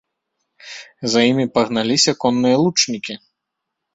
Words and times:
За 1.15 1.19
імі 1.31 1.45
пагналіся 1.57 2.11
конныя 2.25 2.57
лучнікі. 2.65 3.13